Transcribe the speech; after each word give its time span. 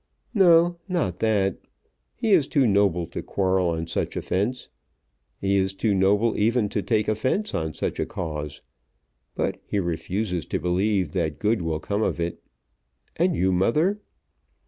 "No, 0.33 0.79
not 0.87 1.17
that. 1.19 1.59
He 2.15 2.31
is 2.31 2.47
too 2.47 2.65
noble 2.65 3.05
to 3.05 3.21
quarrel 3.21 3.69
on 3.69 3.85
such 3.85 4.15
offence. 4.15 4.67
He 5.37 5.57
is 5.57 5.75
too 5.75 5.93
noble 5.93 6.35
even 6.39 6.69
to 6.69 6.81
take 6.81 7.07
offence 7.07 7.53
on 7.53 7.75
such 7.75 7.99
a 7.99 8.07
cause. 8.07 8.63
But 9.35 9.61
he 9.63 9.77
refuses 9.79 10.47
to 10.47 10.57
believe 10.59 11.11
that 11.11 11.37
good 11.37 11.61
will 11.61 11.79
come 11.79 12.01
of 12.01 12.19
it. 12.19 12.41
And 13.17 13.35
you, 13.35 13.51
mother?" 13.51 14.01